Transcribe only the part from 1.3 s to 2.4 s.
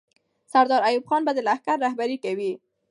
لښکر رهبري